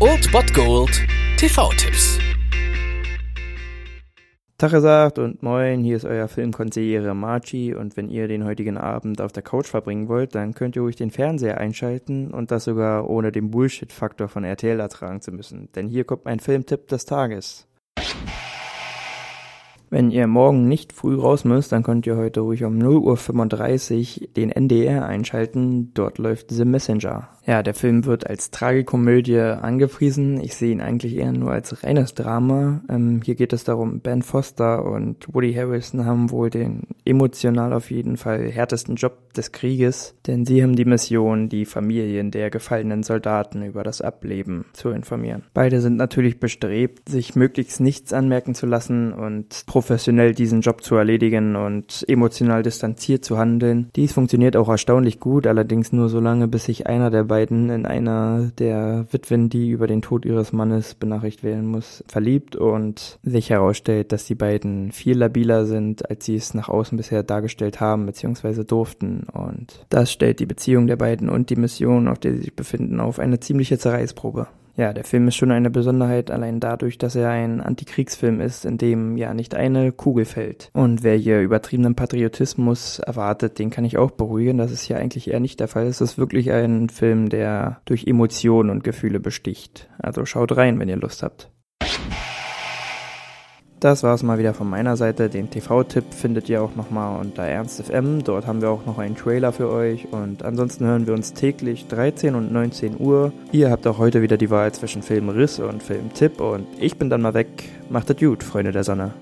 [0.00, 0.90] Old Bot Gold
[1.36, 2.18] TV-Tipps.
[4.58, 9.20] Tag gesagt und moin, hier ist euer Filmkonsigliere Marchi und wenn ihr den heutigen Abend
[9.20, 13.08] auf der Couch verbringen wollt, dann könnt ihr ruhig den Fernseher einschalten und das sogar
[13.08, 17.68] ohne den Bullshit-Faktor von RTL ertragen zu müssen, denn hier kommt mein Filmtipp des Tages.
[19.88, 24.28] Wenn ihr morgen nicht früh raus müsst, dann könnt ihr heute ruhig um 0.35 Uhr
[24.36, 25.94] den NDR einschalten.
[25.94, 27.33] Dort läuft The Messenger.
[27.46, 30.40] Ja, der Film wird als Tragikomödie angepriesen.
[30.40, 32.80] Ich sehe ihn eigentlich eher nur als reines Drama.
[32.88, 37.90] Ähm, hier geht es darum, Ben Foster und Woody Harrison haben wohl den emotional auf
[37.90, 43.02] jeden Fall härtesten Job des Krieges, denn sie haben die Mission, die Familien der gefallenen
[43.02, 45.42] Soldaten über das Ableben zu informieren.
[45.52, 50.94] Beide sind natürlich bestrebt, sich möglichst nichts anmerken zu lassen und professionell diesen Job zu
[50.94, 53.90] erledigen und emotional distanziert zu handeln.
[53.96, 57.86] Dies funktioniert auch erstaunlich gut, allerdings nur so lange, bis sich einer der beiden in
[57.86, 63.50] einer der Witwen, die über den Tod ihres Mannes benachrichtigt werden muss, verliebt und sich
[63.50, 68.06] herausstellt, dass die beiden viel labiler sind, als sie es nach außen bisher dargestellt haben
[68.06, 68.64] bzw.
[68.64, 69.24] durften.
[69.32, 73.00] Und das stellt die Beziehung der beiden und die Mission, auf der sie sich befinden,
[73.00, 74.46] auf eine ziemliche Zerreißprobe.
[74.76, 78.76] Ja, der Film ist schon eine Besonderheit, allein dadurch, dass er ein Antikriegsfilm ist, in
[78.76, 80.70] dem ja nicht eine Kugel fällt.
[80.72, 84.58] Und wer hier übertriebenen Patriotismus erwartet, den kann ich auch beruhigen.
[84.58, 85.86] Das ist hier eigentlich eher nicht der Fall.
[85.86, 89.88] Es ist wirklich ein Film, der durch Emotionen und Gefühle besticht.
[89.98, 91.50] Also schaut rein, wenn ihr Lust habt.
[93.84, 95.28] Das war es mal wieder von meiner Seite.
[95.28, 98.24] Den TV-Tipp findet ihr auch nochmal unter ErnstFM.
[98.24, 100.10] Dort haben wir auch noch einen Trailer für euch.
[100.10, 103.30] Und ansonsten hören wir uns täglich 13 und 19 Uhr.
[103.52, 106.40] Ihr habt auch heute wieder die Wahl zwischen Filmriss und Filmtipp.
[106.40, 107.68] Und ich bin dann mal weg.
[107.90, 109.12] Macht es gut, Freunde der Sonne.